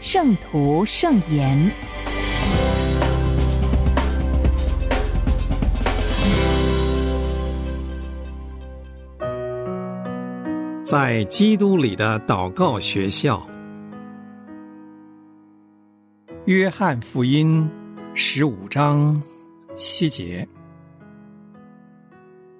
[0.00, 1.58] 圣徒圣言》。
[10.82, 13.36] 在基督里的祷告学校，
[16.46, 17.68] 《约翰福音》
[18.14, 19.20] 十五章
[19.74, 20.48] 七节：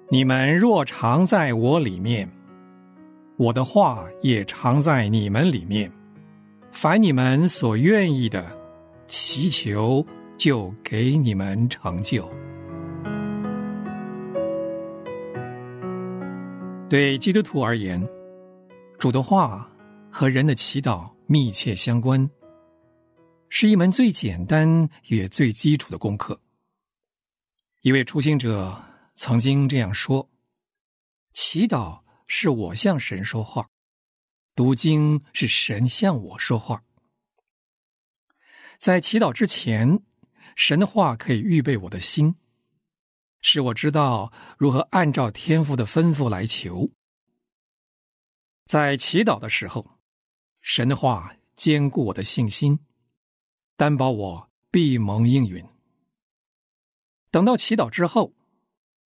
[0.09, 2.29] 你们若常在我里面，
[3.37, 5.91] 我的话也常在你们里面。
[6.71, 8.57] 凡你们所愿意的，
[9.07, 10.05] 祈求
[10.37, 12.31] 就给你们成就。
[16.87, 18.07] 对基督徒而言，
[18.97, 19.69] 主的话
[20.09, 22.29] 和人的祈祷密切相关，
[23.49, 26.39] 是一门最简单也最基础的功课。
[27.81, 28.75] 一位初心者
[29.15, 30.29] 曾经这样说
[31.33, 33.67] ：“祈祷是我向神说话。”
[34.59, 36.83] 读经是神向我说话，
[38.77, 40.03] 在祈祷之前，
[40.53, 42.35] 神的话可以预备我的心，
[43.39, 46.91] 使我知道如何按照天父的吩咐来求。
[48.65, 49.97] 在祈祷的时候，
[50.59, 52.81] 神的话坚固我的信心，
[53.77, 55.65] 担保我必蒙应允。
[57.31, 58.35] 等到祈祷之后，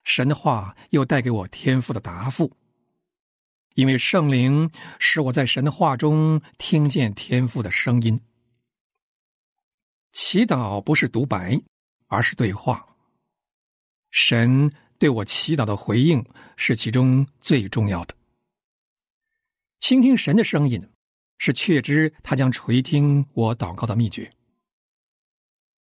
[0.04, 2.58] 神的话又带给我天赋的答复。
[3.76, 8.20] 因为圣灵使我在神的话中听见天父的声音。
[10.12, 11.59] 祈祷不是独白，
[12.08, 12.88] 而是对话。
[14.12, 16.24] 神对我祈祷的回应
[16.56, 18.16] 是其中最重要的。
[19.80, 20.80] 倾听神的声音，
[21.40, 24.31] 是确知他将垂听我祷告的秘诀。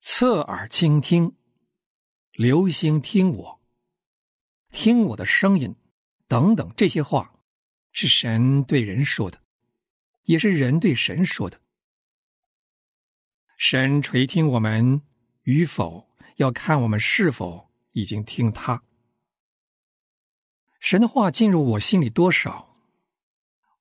[0.00, 1.36] 侧耳倾听，
[2.32, 3.60] 留心听我，
[4.70, 5.76] 听我的声音，
[6.26, 7.31] 等等这些话。
[7.92, 9.38] 是神对人说的，
[10.24, 11.60] 也是人对神说的。
[13.56, 15.00] 神垂听我们
[15.42, 18.82] 与否，要看我们是否已经听他。
[20.80, 22.76] 神的话进入我心里多少，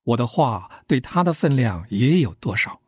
[0.03, 2.79] 我的话对他的分量也有多少。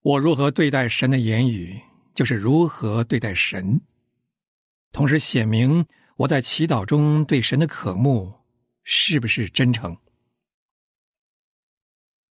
[0.00, 1.80] 我如何对待神的言语，
[2.14, 3.80] 就是如何对待神，
[4.90, 5.86] 同时显明
[6.16, 8.41] 我在祈祷中对神的渴慕。
[8.84, 9.96] 是不是真诚？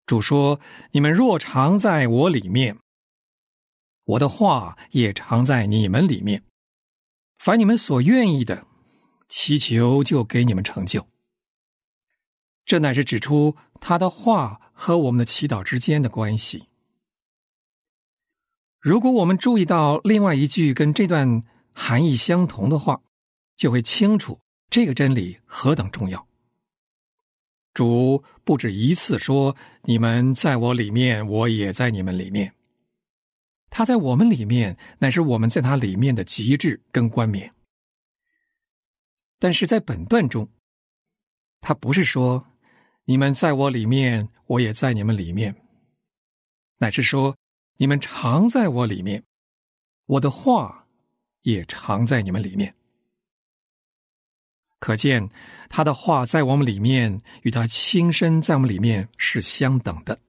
[0.05, 0.59] 主说
[0.91, 2.77] ：“你们若常在我里面，
[4.03, 6.43] 我的话也常在你们里面。
[7.37, 8.67] 凡你们所愿意的，
[9.29, 11.07] 祈求就给你们成就。”
[12.65, 16.67] 这乃是指出他的话和我们的祈祷之间的关系。
[18.79, 23.01] 如果我们注意到另外一句跟这段含义相同的话，
[23.55, 24.39] 就会清楚
[24.69, 26.27] 这个真理何等重要。
[27.73, 32.53] 主不止一次说：“你们在我里面，我也在你们里面。
[33.69, 37.53] 他在我们里面，乃是我们在他里面的极致跟冠冕。”
[39.39, 40.49] 但是在本段中，
[41.61, 42.45] 他不是说
[43.05, 45.55] ：“你们在我里面，我也在你们里面。”
[46.77, 47.37] 乃是说
[47.77, 49.23] ：“你们常在我里面，
[50.07, 50.87] 我的话
[51.43, 52.75] 也常在你们里面。”
[54.81, 55.29] 可见，
[55.69, 60.19] 他的话在我们里面，与他亲身在我们里面是相等的。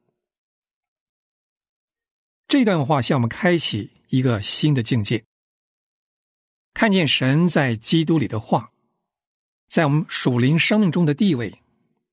[2.47, 5.25] 这段话向我们开启一个新的境界，
[6.75, 8.71] 看见神在基督里的话，
[9.69, 11.63] 在我们属灵生命中的地位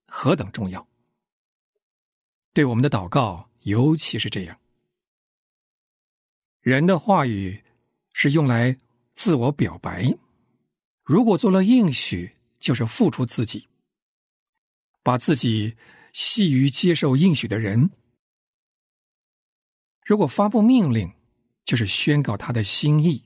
[0.07, 0.87] 何等重要。
[2.53, 4.57] 对我们的祷告，尤其是这样。
[6.61, 7.61] 人的话语
[8.13, 8.77] 是用来
[9.13, 10.17] 自我表白。
[11.09, 13.67] 如果做了应许，就是付出自己，
[15.01, 15.75] 把自己
[16.13, 17.89] 系于接受应许的人；
[20.05, 21.11] 如果发布命令，
[21.65, 23.23] 就是宣告他的心意，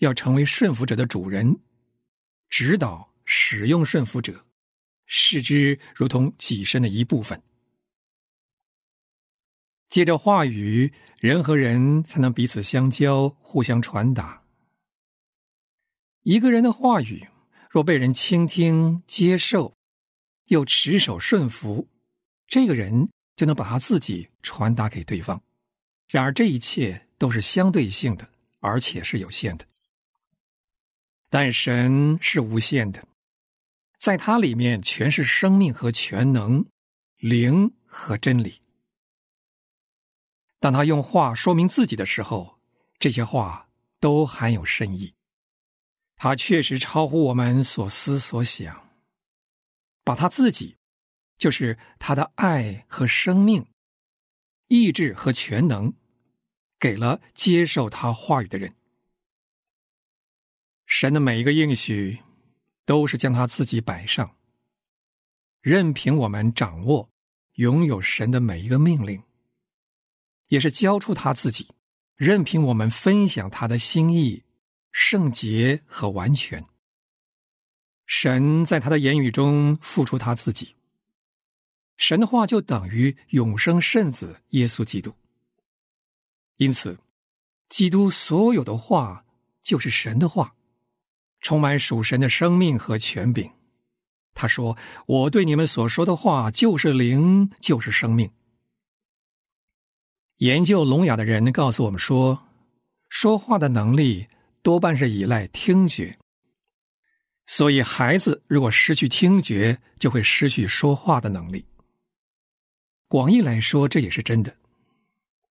[0.00, 1.58] 要成为顺服者的主人，
[2.50, 4.44] 指导使用顺服者，
[5.06, 7.42] 视之如同己身的一部分。
[9.88, 14.39] 借着话语，人和人才能彼此相交，互相传达。
[16.22, 17.26] 一个人的话语，
[17.70, 19.74] 若被人倾听、接受，
[20.46, 21.88] 又持守顺服，
[22.46, 25.42] 这个人就能把他自己传达给对方。
[26.08, 28.28] 然而，这一切都是相对性的，
[28.58, 29.64] 而且是有限的。
[31.30, 33.02] 但神是无限的，
[33.98, 36.66] 在他里面全是生命和全能、
[37.16, 38.60] 灵和真理。
[40.58, 42.58] 当他用话说明自己的时候，
[42.98, 43.70] 这些话
[44.00, 45.14] 都含有深意。
[46.22, 48.90] 他确实超乎我们所思所想，
[50.04, 50.76] 把他自己，
[51.38, 53.66] 就是他的爱和生命、
[54.68, 55.94] 意志和全能，
[56.78, 58.74] 给了接受他话语的人。
[60.84, 62.18] 神的每一个应许，
[62.84, 64.36] 都是将他自己摆上，
[65.62, 67.08] 任凭我们掌握、
[67.54, 69.22] 拥有神的每一个命令，
[70.48, 71.66] 也是交出他自己，
[72.14, 74.44] 任凭我们分享他的心意、
[74.90, 76.64] 圣洁和完全。
[78.06, 80.74] 神在他的言语中付出他自己，
[81.96, 85.14] 神的话就等于永生圣子耶稣基督。
[86.56, 86.98] 因此，
[87.68, 89.24] 基督所有的话
[89.62, 90.54] 就是神的话。
[91.42, 93.50] 充满属神的生命和权柄，
[94.34, 94.76] 他说
[95.08, 98.30] ：“我对你们所说的话就是灵，就是生命。”
[100.36, 102.46] 研究聋哑的人告诉我们说，
[103.08, 104.28] 说话的能力
[104.62, 106.18] 多半是依赖听觉，
[107.46, 111.64] 所以孩子如果失去听觉，就会失去说话的能力。
[113.08, 114.54] 广义来说，这也是真的。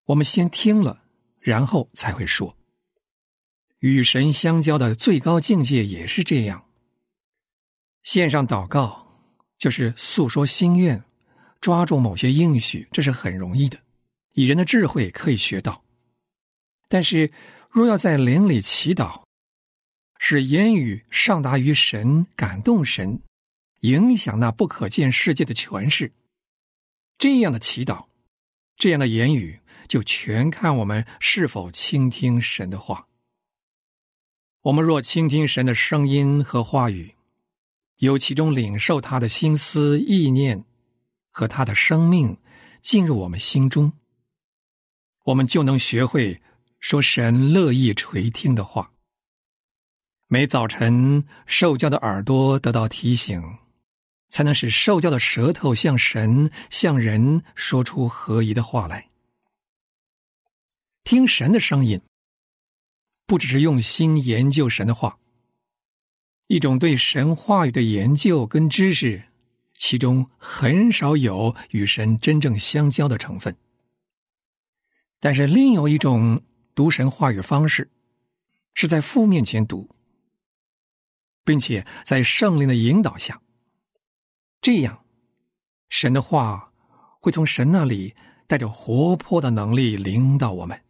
[0.05, 1.03] 我们先听了，
[1.41, 2.57] 然后才会说。
[3.81, 6.65] 与神相交的最高境界也是这样。
[8.03, 9.07] 线上祷告
[9.59, 11.03] 就是诉说心愿，
[11.61, 13.79] 抓住某些应许，这是很容易的，
[14.35, 15.83] 以人的智慧可以学到。
[16.89, 17.31] 但是，
[17.79, 19.23] 若要在灵里祈祷，
[20.19, 23.23] 使言语上达于神，感动神，
[23.83, 26.13] 影响那不可见世界的诠释，
[27.19, 28.07] 这样的祈祷，
[28.77, 33.07] 这样的言语，就全看我们是否倾听神的话。
[34.63, 37.15] 我们若倾听神的声音和话语，
[37.99, 40.65] 由其中领受他的心思意念
[41.31, 42.37] 和他的生命
[42.83, 43.93] 进入我们心中，
[45.27, 46.41] 我们就能学会
[46.81, 48.93] 说神乐意垂听的话。
[50.27, 53.43] 每早晨受教的耳朵得到提醒，
[54.29, 59.09] 才能使受教的舌头向神向人说出合宜的话来。
[61.05, 62.01] 听神的声音。
[63.27, 65.19] 不只是用心研究神的话，
[66.47, 69.23] 一种对神话语的研究跟知识，
[69.75, 73.55] 其中很少有与神真正相交的成分。
[75.21, 76.43] 但是另有一种
[76.79, 77.91] 读神话语方式，
[78.73, 79.91] 是在父面前读，
[81.45, 83.43] 并且在圣灵的引导下，
[84.61, 85.05] 这样
[85.89, 86.73] 神的话
[87.21, 88.15] 会从神那里
[88.47, 90.81] 带着活泼的能力领导我们。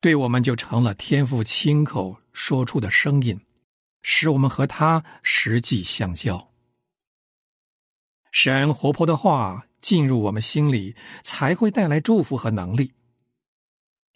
[0.00, 3.38] 对我们就成了天父亲口说出的声音，
[4.00, 6.50] 使我们和他实际相交。
[8.32, 12.94] 神活泼的话进入我们心里，才会带来祝福和能力，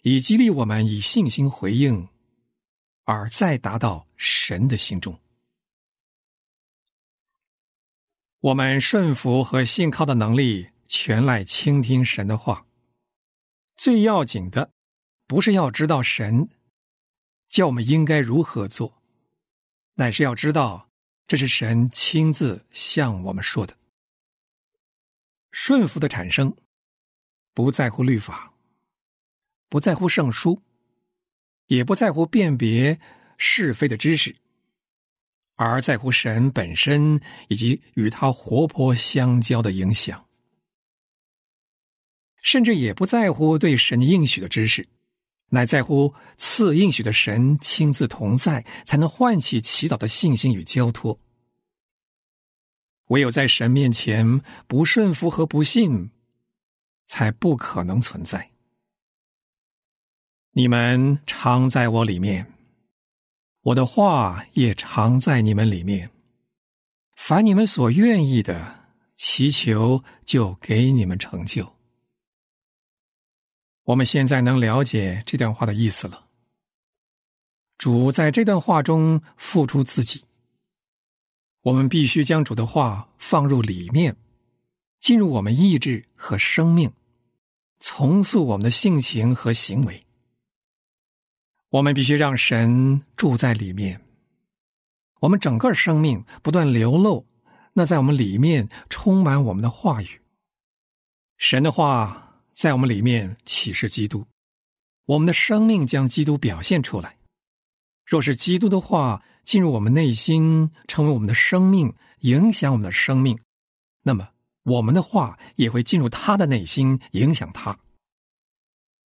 [0.01, 2.07] 以激励我们以信心回应，
[3.05, 5.19] 而再达到神的心中。
[8.39, 12.65] 我们顺服和信靠的能力，全赖倾听神的话。
[13.75, 14.71] 最要紧的。
[15.27, 16.49] 不是要知道神
[17.47, 19.01] 叫我们应该如何做，
[19.93, 20.89] 乃是要知道
[21.25, 23.77] 这是神亲自向我们说的。
[25.53, 26.53] 顺服的产生，
[27.53, 28.50] 不在乎律法，
[29.71, 30.61] 不在乎圣书，
[31.67, 32.99] 也不在乎辨别
[33.37, 34.35] 是非的知识，
[35.55, 40.27] 而在乎神本身以及与他活泼相交的影响，
[42.41, 44.85] 甚至也不在乎对神应许的知识。
[45.53, 51.17] 乃在乎赐应许的神亲自同在，才能唤起祈祷的信心与交托。
[53.07, 56.11] 唯有在神面前不顺服和不信，
[57.05, 58.50] 才不可能存在。
[60.53, 62.45] 你们常在我里面，
[63.61, 66.11] 我的话也常在你们里面。
[67.15, 71.73] 凡你们所愿意的，祈求就给你们成就。
[73.83, 76.25] 我们现在能了解这段话的意思了。
[77.77, 80.25] 主在这段话中付出自己，
[81.61, 84.17] 我们必须将主的话放入里面，
[84.99, 86.91] 进入我们意志和生命，
[87.79, 90.03] 重塑我们的性情和行为。
[91.71, 94.01] 我们必须让神住在里面，
[95.21, 97.25] 我们整个生命不断流露，
[97.71, 100.19] 那在我们里面充满我们的话语。
[101.37, 104.27] 神的话在我们里面启示基督，
[105.05, 107.17] 我们的生命将基督表现出来。
[108.05, 113.39] 若是基督的话进入我们内心，成为我们的生命，影响我们的生命，
[114.03, 114.31] 那么
[114.63, 117.79] 我们的话也会进入他的内心，影响他。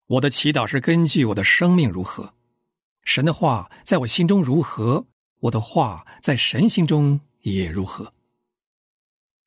[0.09, 2.35] 我的祈祷是根据我的生命如何，
[3.13, 5.05] 神的话在我心中如何，
[5.41, 8.15] 我的话在神心中也如何。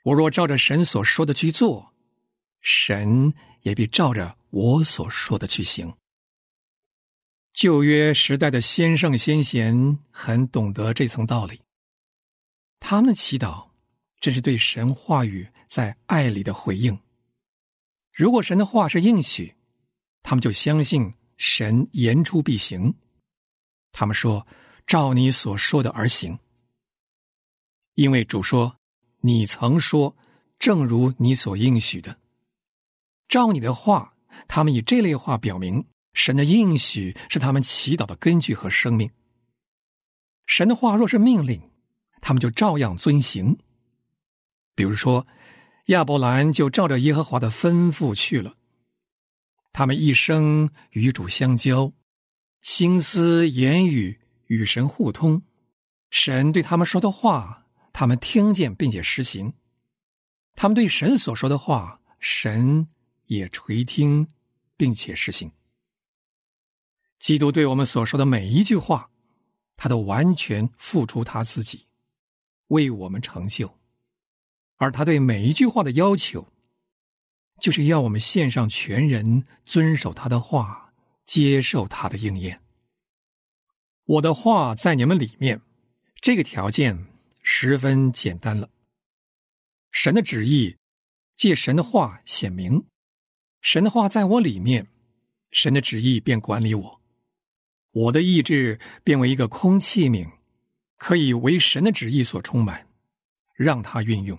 [0.03, 1.93] 我若照着神所说的去做，
[2.59, 5.95] 神也必照着我所说的去行。
[7.53, 11.61] 旧约时代的先圣先贤很懂得这层道理，
[12.81, 13.69] 他们祈祷
[14.19, 16.99] 正是对神话语在爱里的回应。
[18.13, 19.55] 如果神的话是应许。
[20.21, 22.93] 他们就相信神言出必行，
[23.93, 24.45] 他们说
[24.85, 26.37] ：“照你所说的而行。”
[27.95, 28.75] 因为主说
[29.23, 30.13] ：“你曾说，
[30.59, 32.17] 正如你所应许的，
[33.29, 34.09] 照你的话。”
[34.47, 39.11] 他们以这类话表明，神的应许是他们祈祷的根据和生命。
[40.47, 41.61] 神的话若是命令，
[42.19, 43.55] 他们就照样遵行。
[44.73, 45.27] 比如说，
[45.85, 48.55] 亚伯兰就照着耶和华的吩咐去了。
[49.71, 51.93] 他们一生与主相交，
[52.63, 55.41] 心思言语与神互通，
[56.09, 59.51] 神对他们说的话，他们听见并且实行；
[60.55, 62.87] 他们对神所说的话，神
[63.25, 64.29] 也垂听
[64.77, 65.51] 并且实行。
[67.19, 69.09] 基督对我们所说的每一句话，
[69.75, 71.85] 他都完全付出他自己，
[72.67, 73.67] 为我们成就；
[74.77, 76.47] 而他对每一句话的要求。
[77.59, 80.82] 就是要我们献上全人，遵守他的话，
[81.25, 82.61] 接受他的应验。
[84.05, 85.61] 我的话在你们里面，
[86.21, 87.07] 这个条件
[87.41, 88.69] 十分简单了。
[89.91, 90.77] 神的旨意
[91.35, 92.85] 借神的话显明，
[93.61, 94.87] 神的话在我里面，
[95.51, 97.01] 神的旨意便管理我，
[97.91, 100.29] 我的意志变为一个空器皿，
[100.97, 102.87] 可以为神的旨意所充满，
[103.53, 104.37] 让他运用，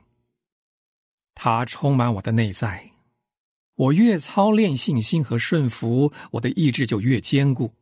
[1.34, 2.93] 他充满我的内在。
[3.76, 7.72] 我越操练信心和顺服，我的意志就越坚固，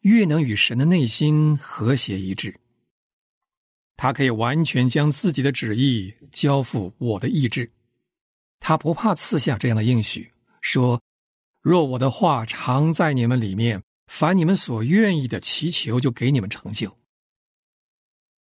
[0.00, 2.60] 越能与神的内心和谐一致。
[3.96, 7.72] 他可以完全将自己的旨意交付我的意志，
[8.60, 10.30] 他不怕赐下这样的应许，
[10.60, 11.02] 说
[11.62, 16.96] ：“若我的话常在你们里面，凡你们所愿意的祈求，就给你们成就。”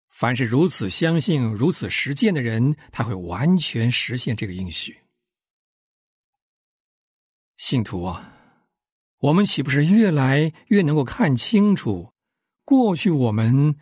[0.10, 4.98] 凡是如此相信、如此实践的人，他会完全实现这个应许。
[7.62, 8.34] 信徒啊，
[9.20, 12.12] 我们岂不是越来越能够看清楚，
[12.66, 13.76] 过去我们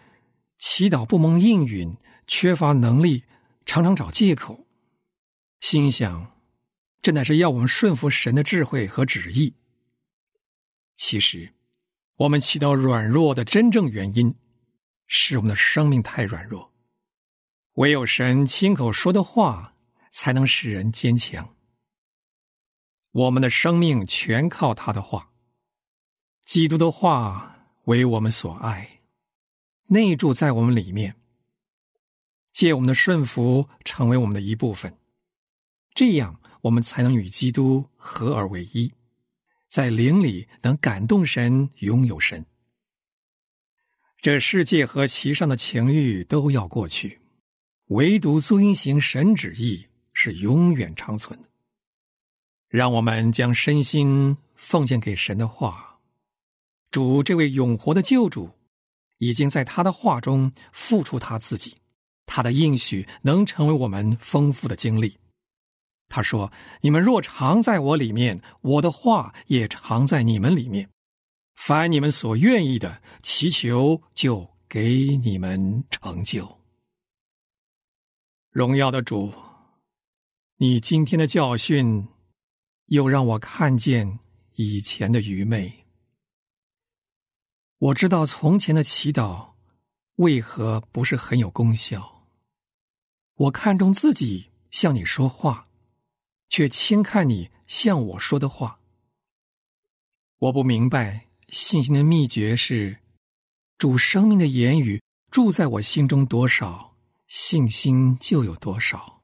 [0.58, 1.96] 祈祷不蒙应允，
[2.28, 3.24] 缺乏能力，
[3.66, 4.68] 常常找借口，
[5.62, 6.42] 心想
[7.02, 9.56] 这乃是要我们顺服神的智慧和旨意。
[10.98, 11.54] 其实，
[12.18, 14.36] 我们祈祷软弱的真正原因，
[15.08, 16.74] 是我们的生命太软弱，
[17.76, 19.74] 唯有神亲口说的话，
[20.12, 21.56] 才能使人坚强。
[23.12, 25.32] 我们的生命全靠他的话，
[26.46, 29.02] 基督的话为我们所爱，
[29.88, 31.16] 内住在我们里面，
[32.52, 34.96] 借我们的顺服成为我们的一部分，
[35.96, 38.94] 这样我们才能与基督合而为一，
[39.68, 42.46] 在灵里能感动神，拥有神。
[44.22, 47.22] 这世界和其上的情欲都要过去，
[47.88, 51.50] 唯独遵行神旨意是永远长存的。
[52.70, 55.98] 让我们将身心奉献给神的话，
[56.92, 58.52] 主这位永活的救主，
[59.18, 61.76] 已经在他的话中付出他自己，
[62.28, 65.18] 他的应许能成为我们丰富的经历。
[66.10, 70.90] 他说：“你们若常在我里面，我的话也常在你们里面。
[71.56, 76.60] 凡你们所愿意的，祈求就给你们成就。”
[78.52, 79.34] 荣耀的主，
[80.58, 82.08] 你今天的教训。
[82.90, 84.20] 又让我看见
[84.56, 85.86] 以前的愚昧。
[87.78, 89.52] 我知道从前的祈祷
[90.16, 92.26] 为何不是很有功效。
[93.36, 95.70] 我看重自己向你说话，
[96.50, 98.80] 却轻看你向我说的话。
[100.40, 102.98] 我不明白信心的秘诀是：
[103.78, 106.96] 主生命的言语住在我心中多少，
[107.28, 109.19] 信心就有多少。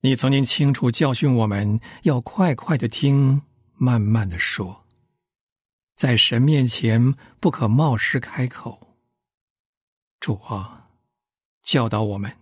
[0.00, 3.42] 你曾经清楚教训我们要快快的听，
[3.74, 4.84] 慢慢的说，
[5.96, 8.96] 在神面前不可冒失开口。
[10.20, 10.90] 主啊，
[11.62, 12.36] 教导我们，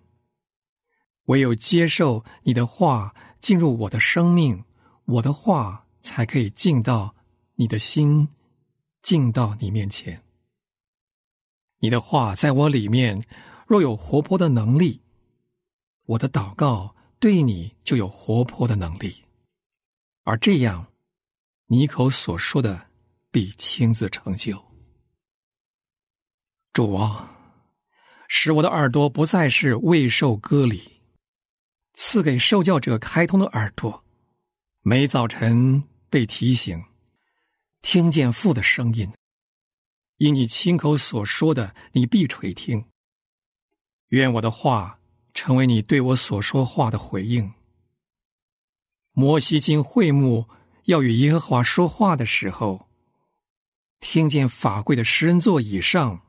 [1.25, 4.65] 唯有接受你的话进入我的生命，
[5.07, 7.15] 我的话才可以进到
[7.55, 8.29] 你的心，
[9.01, 10.23] 进到你面前。
[11.79, 13.23] 你的话在我里面，
[13.67, 15.01] 若有活泼的能力，
[16.05, 19.25] 我的祷告对你就有活泼的能力，
[20.25, 20.93] 而这样，
[21.67, 22.91] 你口所说的
[23.31, 24.63] 必亲自成就。
[26.73, 27.35] 主啊，
[28.29, 31.01] 使我的耳朵不再是未受割礼，
[31.95, 34.05] 赐给受教者开通的耳朵，
[34.83, 36.85] 每早晨被提醒，
[37.81, 39.11] 听见父的声音。
[40.19, 42.87] 因你亲口所说的，你必垂听。
[44.09, 45.01] 愿我的话
[45.37, 47.53] 成为你对我所说话的回应。
[49.13, 50.49] 摩西经会幕
[50.85, 52.89] 要与耶和华说话的时候，
[54.01, 56.27] 听见法柜的诗人座以上，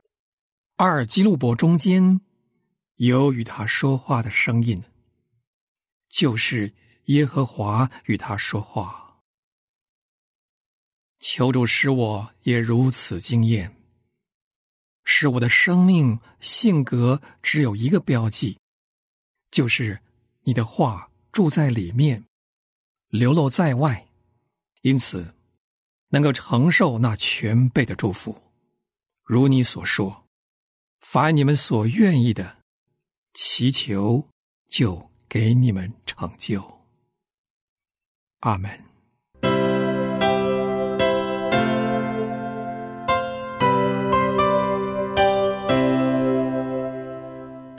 [0.76, 2.20] 二基路伯中间
[2.96, 4.82] 有与他说话的声音，
[6.10, 6.74] 就是
[7.06, 9.22] 耶和华与他说话。
[11.18, 13.74] 求主使我也如此惊艳。
[15.04, 18.58] 使我的生命性格只有一个标记，
[19.50, 20.00] 就是
[20.42, 22.24] 你的话住在里面，
[23.08, 24.08] 流露在外，
[24.82, 25.34] 因此
[26.08, 28.42] 能够承受那全备的祝福。
[29.24, 30.26] 如你所说，
[31.00, 32.58] 凡你们所愿意的，
[33.34, 34.28] 祈求
[34.68, 36.80] 就给你们成就。
[38.40, 38.87] 阿门。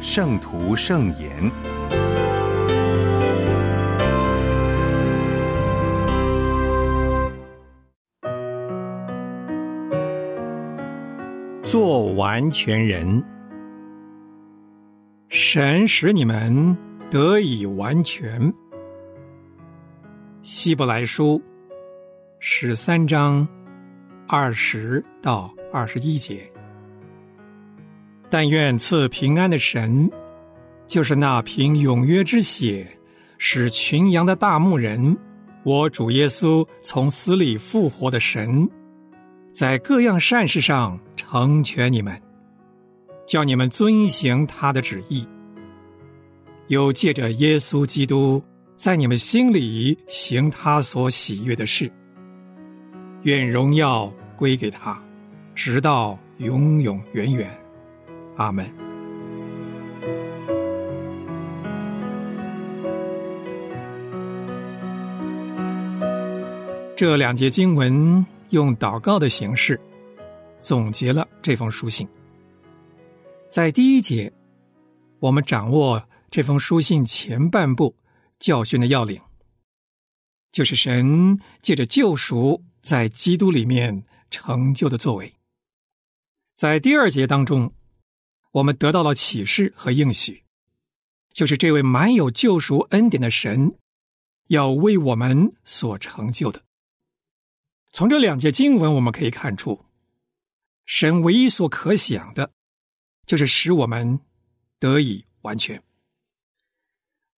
[0.00, 1.50] 圣徒圣言，
[11.62, 13.22] 做完全人，
[15.28, 16.76] 神使你们
[17.10, 18.52] 得以完全。
[20.42, 21.42] 希伯来书
[22.38, 23.46] 十三章
[24.26, 26.50] 二十到二十一节。
[28.30, 30.10] 但愿赐平安的神，
[30.86, 32.86] 就是那凭永约之血
[33.38, 35.16] 使群羊的大牧人，
[35.64, 38.68] 我主耶稣从死里复活的神，
[39.52, 42.20] 在各样善事上成全你们，
[43.26, 45.26] 叫你们遵行他的旨意，
[46.66, 48.42] 又借着耶稣基督
[48.76, 51.90] 在你们心里行他所喜悦的事。
[53.22, 55.02] 愿荣耀归给他，
[55.54, 57.50] 直到永永远远。
[58.38, 58.64] 阿门。
[66.96, 69.78] 这两节经文用祷告的形式
[70.56, 72.08] 总结了这封书信。
[73.50, 74.32] 在第一节，
[75.18, 77.94] 我们掌握这封书信前半部
[78.38, 79.20] 教训的要领，
[80.52, 85.32] 就是神借着救赎在基督里面成就的作为。
[86.54, 87.72] 在第二节当中。
[88.52, 90.44] 我们得到了启示和应许，
[91.32, 93.76] 就是这位满有救赎恩典的神
[94.48, 96.62] 要为我们所成就的。
[97.92, 99.84] 从这两节经文，我们可以看出，
[100.86, 102.50] 神唯一所可想的，
[103.26, 104.20] 就是使我们
[104.78, 105.82] 得以完全。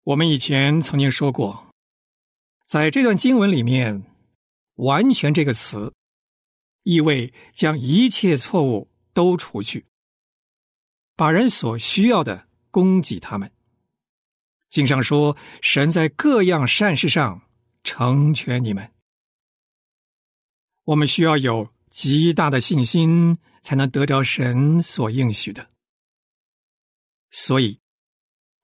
[0.04, 1.68] 我们以前曾经说过，
[2.66, 4.04] 在这段经文里面
[4.76, 5.94] ，“完全”这个词，
[6.84, 9.86] 意味将一切错误都除去。
[11.20, 13.52] 把人所需要的供给他们。
[14.70, 17.42] 经上说，神在各样善事上
[17.84, 18.90] 成全你们。
[20.86, 25.70] 我们需要有极大的信心，才能得着神所应许的。
[27.32, 27.82] 所以，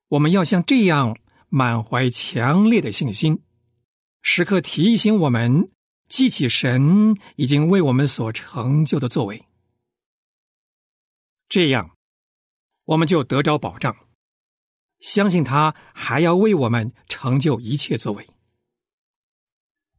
[0.07, 3.43] 我们要像这样满怀强烈的信心，
[4.21, 5.67] 时刻提醒我们，
[6.07, 9.45] 记起神已经为我们所成就的作为。
[11.49, 11.94] 这样。
[12.85, 13.95] 我们就得着保障，
[14.99, 18.27] 相信他还要为我们成就一切作为。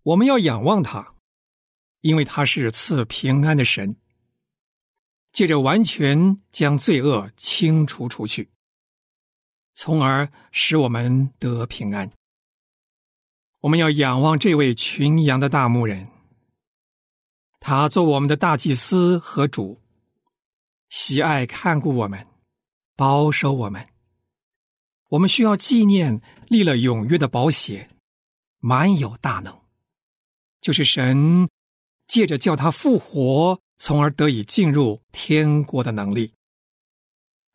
[0.02, 1.14] 我们要仰望他，
[2.00, 3.96] 因为他是赐平安的神，
[5.32, 8.50] 借着完全将罪恶清除出去，
[9.74, 12.12] 从而使我们得平安。
[13.60, 16.06] 我们要仰望这位群羊的大牧人，
[17.58, 19.82] 他做我们的大祭司和主，
[20.88, 22.24] 喜爱看顾我们，
[22.96, 23.86] 保守我们。
[25.10, 27.96] 我们需要纪念立了永约的保险，
[28.58, 29.56] 满有大能，
[30.60, 31.48] 就是神
[32.08, 36.32] 借着叫他复活，从而得以进入天国的能力。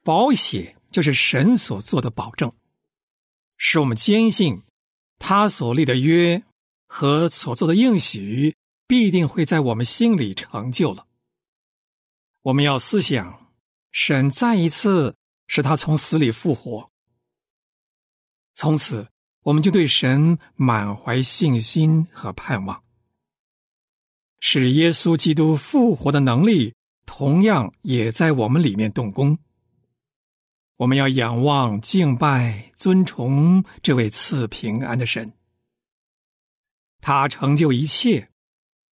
[0.04, 2.54] 保险就是神所做的保证，
[3.58, 4.64] 使我们坚信
[5.20, 6.42] 他所立的约
[6.88, 8.56] 和所做的应许
[8.88, 11.06] 必定会在我们心里成就了。
[12.44, 13.52] 我们要思想，
[13.92, 15.16] 神再一次
[15.54, 16.90] 使他从死里复活。
[18.54, 19.10] 从此，
[19.42, 22.82] 我们就对神满怀信心和盼望，
[24.40, 26.74] 使耶稣基督复活的能力
[27.06, 29.38] 同样也在我们里面动工。
[30.78, 35.34] 我们要仰望、敬拜、尊崇这位赐平安的神，
[37.02, 38.32] 他成就一切，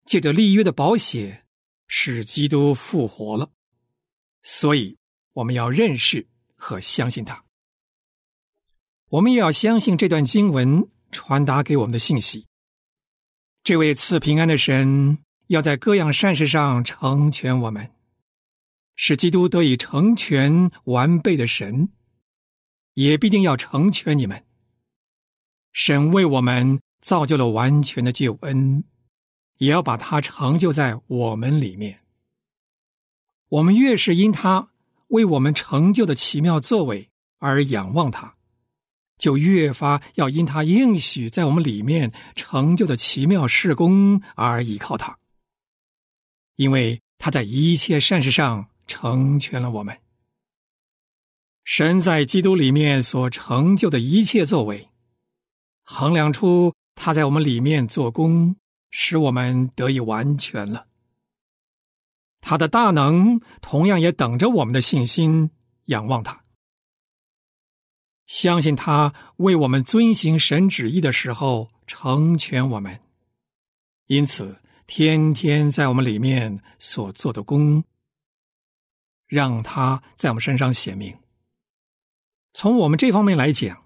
[0.03, 1.45] 借着立约的保险，
[1.87, 3.49] 使基督复活了。
[4.43, 4.97] 所以，
[5.31, 6.27] 我们要认识
[6.59, 7.43] 和相信他。
[9.07, 12.45] 我们也要相信这段经文传达给我们的信息。
[13.63, 15.17] 这位赐平安的神
[15.47, 17.91] 要在各样善事上成全我们，
[18.95, 21.89] 使基督得以成全完备的神，
[22.93, 24.45] 也必定要成全你们。
[25.71, 28.83] 神为我们造就了完全的救恩，
[29.57, 32.01] 也要把它成就在我们里面。
[33.49, 34.69] 我们越是因他
[35.09, 38.35] 为我们成就的奇妙作为而仰望他。
[39.19, 45.17] 就越发要因他应许在我们里面成就的奇妙事工而依靠他，
[46.55, 49.99] 因为他在一切善事上成全了我们。
[51.65, 54.87] 神在基督里面所成就的一切作为，
[55.83, 58.55] 衡量出他在我们里面做工，
[58.89, 60.87] 使我们得以完全了。
[62.41, 65.51] 他的大能同样也等着我们的信心，
[65.85, 66.43] 仰望他。
[68.27, 73.01] 相信他为我们遵行神旨意的时候成全我们，
[74.05, 77.83] 因此天天在我们里面所做的功，
[79.25, 81.17] 让他在我们身上显明。
[82.53, 83.85] 从我们这方面来讲，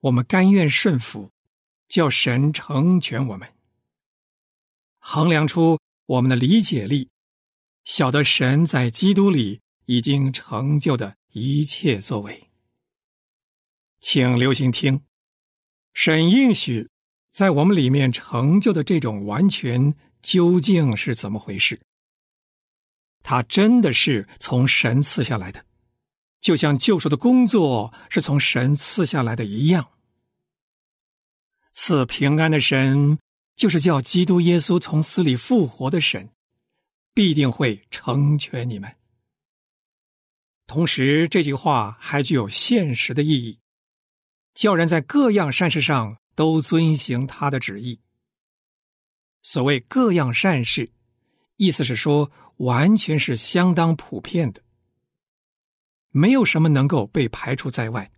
[0.00, 1.30] 我们甘愿顺服，
[1.88, 3.48] 叫神成全我们。
[4.98, 7.08] 衡量出我们的理解力，
[7.84, 12.48] 晓得神在基督里已经成就的一切作为。
[14.00, 15.02] 请留心听，
[15.92, 16.88] 神应许
[17.30, 21.80] 在我们里面成就的这种完全究竟是怎么回事？
[23.22, 25.64] 它真的是从神赐下来的，
[26.40, 29.90] 就像救赎的工作是从神赐下来的一样。
[31.72, 33.18] 赐平安的神，
[33.56, 36.30] 就是叫基督耶稣从死里复活的神，
[37.20, 38.96] 必定会成全你们。
[40.66, 43.60] 同时，这句话还具有现实的意义。
[44.54, 48.00] 叫人在各样善事上都遵行他的旨意。
[49.42, 50.90] 所谓各样善事，
[51.56, 54.62] 意思是说，完全是相当普遍的，
[56.08, 58.10] 没有什么能够被排除在外，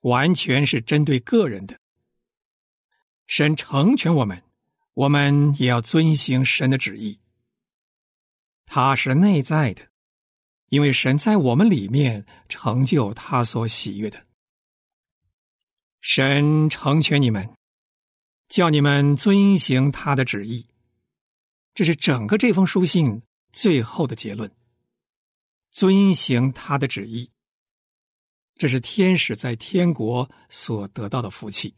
[0.00, 1.80] 完全是针对个人的。
[3.26, 4.42] 神成全我们，
[4.92, 7.18] 我们也要遵行神的旨意。
[8.66, 9.88] 他是内在的，
[10.68, 14.26] 因为神在我们里面成就他所喜悦的。
[16.00, 17.48] 神成全你们，
[18.48, 20.66] 叫你们遵行他的旨意，
[21.74, 24.50] 这是整个这封书信最后的结论。
[25.70, 27.30] 遵行他的旨意，
[28.54, 31.74] 这是天使在天国所得到的福气。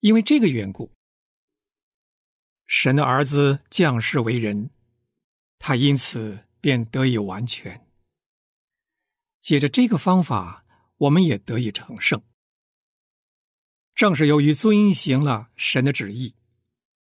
[0.00, 0.92] 因为这个缘故，
[2.66, 4.68] 神的儿子降世为人，
[5.64, 7.86] 他因此便得以完全。
[9.40, 12.20] 借着这个方法，我们也得以成圣。
[13.94, 16.34] 正是由于遵行了神的旨意，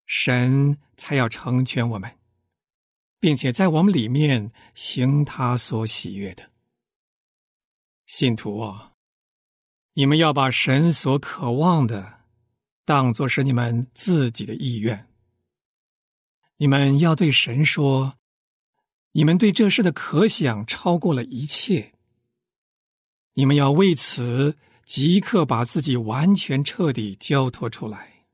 [0.04, 2.18] 神才要成全我们，
[3.18, 6.50] 并且在我们里面行他所喜悦的。
[8.04, 8.92] 信徒啊，
[9.94, 12.24] 你们要把神所渴望的
[12.84, 15.06] 当作是你们自己的意愿。
[16.58, 18.18] 你们要对神说，
[19.12, 21.92] 你们对这事的可想超过了一切。
[23.34, 24.56] 你们要为此。
[24.86, 28.24] 即刻把自己完全彻底交托出来，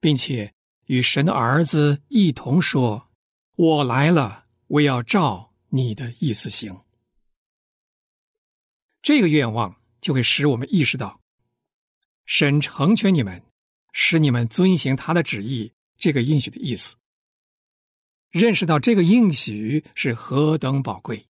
[0.00, 0.52] 并且
[0.86, 3.08] 与神的儿子一同说
[3.54, 6.76] ：“我来了，我要照你的意思行。”
[9.00, 11.20] 这个愿望就会使我们意识到，
[12.24, 13.44] 神成全你们，
[13.92, 16.96] 使你们遵行他的旨意，这个应许的意思，
[18.32, 21.26] 认识到这个应许是何等宝贵，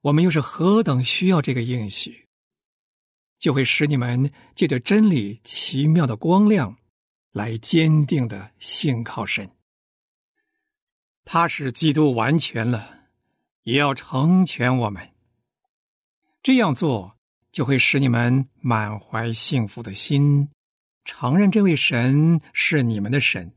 [0.00, 2.26] 我们又是何等需要这个应许，
[3.38, 6.78] 就会使你们借着真理奇妙的光亮，
[7.32, 9.50] 来坚定的信靠神。
[11.26, 13.00] 他使基督完全了，
[13.64, 15.12] 也要成全我们。
[16.42, 17.18] 这样做
[17.52, 20.48] 就会使你们满怀幸福的心。
[21.04, 23.52] 承认这位神是你们的神，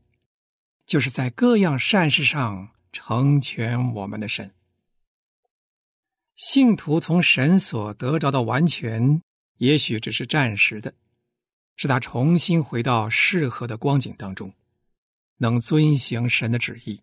[0.92, 4.52] 就是在各样善事上成全我们的神。
[6.36, 9.22] 信徒从神所得着的完全，
[9.56, 10.92] 也许只是暂时的，
[11.76, 14.52] 使他重新回到适合的光景当中，
[15.38, 17.00] 能遵行神的旨意。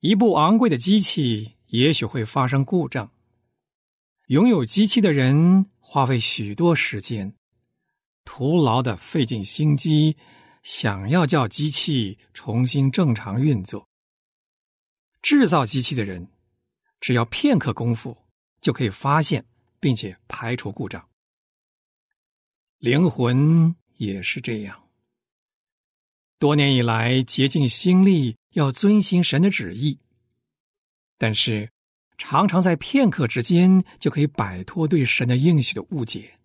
[0.00, 3.12] 一部昂贵的机器也许会发生故障，
[4.26, 7.36] 拥有机器的人花费许多时间。
[8.24, 10.16] 徒劳的费尽心机，
[10.62, 13.88] 想要叫机器重新正常运作。
[15.20, 16.28] 制造机器的人，
[17.00, 18.16] 只要片刻功夫，
[18.60, 19.44] 就可以发现
[19.78, 21.08] 并且排除故障。
[22.78, 24.88] 灵魂也是这样。
[26.38, 30.00] 多年以来，竭尽心力要遵行神的旨意，
[31.16, 31.70] 但是
[32.18, 36.38] 常常在片刻之间就可以摆脱对神的应许的误解。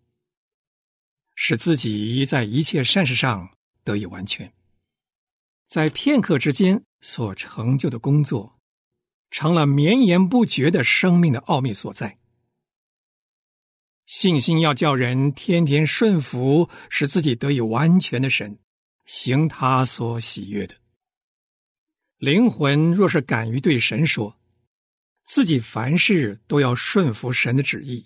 [1.34, 3.57] 使自己在一切善事上
[3.88, 4.52] 得以完全，
[5.70, 8.60] 在片刻之间所成就的工作，
[9.32, 12.18] 成了绵延不绝的生命的奥秘所在。
[14.06, 18.60] 信心要叫人天天顺服，使自己得以完全的神，
[19.06, 20.76] 行他所喜悦的。
[22.18, 24.38] 灵魂若是敢于对神说，
[25.26, 28.06] 自己凡事都要顺服神的旨意。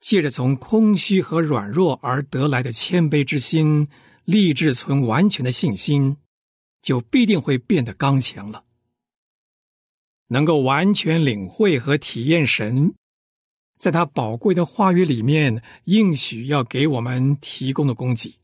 [0.00, 3.88] 借着从空虚和软弱而得来的谦卑之心，
[4.28, 6.18] 立志存完全的信心，
[6.82, 8.66] 就必定会变得刚强了。
[10.26, 12.94] 能够完全领会和体验神，
[13.78, 18.38] 在他宝贵的话语里面应许要给我们提供的供给。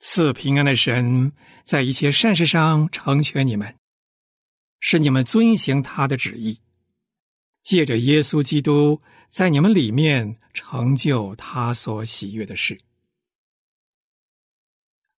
[0.00, 1.32] 赐平安的神，
[1.64, 3.74] 在一切善事上成全你们，
[4.80, 6.58] 使你们遵行他的旨意。
[7.62, 12.78] 借着耶稣基督，在你们里面成就他所喜悦的事。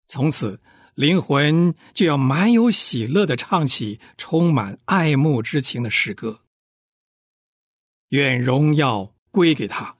[0.06, 0.60] 从此，
[0.94, 6.40] 灵魂就要满有喜乐的唱起充满爱慕之情的诗歌。
[8.10, 9.96] 愿荣耀归给他，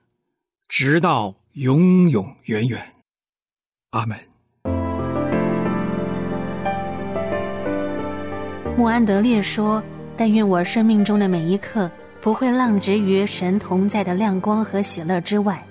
[0.69, 2.95] 直到永永远远。
[3.91, 4.19] 阿门。
[8.77, 9.83] 穆安德烈说
[10.17, 11.91] ：“但愿我生命中的每一刻。”
[12.25, 15.63] 不会浪掷于神同在的亮光和喜乐之外，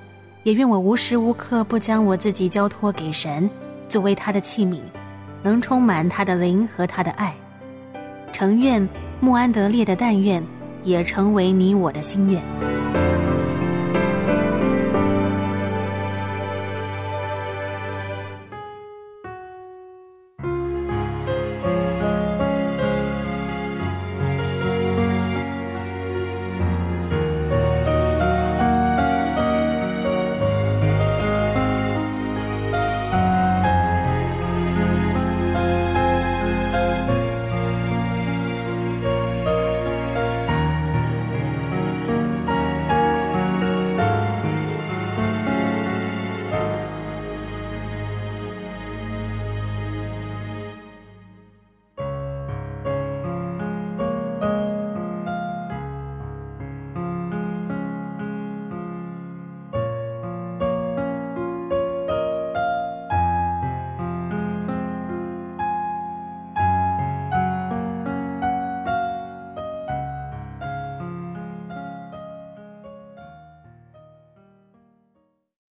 [0.43, 3.49] 也愿我无时无刻不将我自己交托给神，
[3.93, 4.79] 作为他的器皿，
[5.43, 7.31] 能充满他的灵和他的爱。
[8.31, 10.43] 诚愿穆安德烈的但愿，
[10.81, 12.72] 也成为你我的心愿。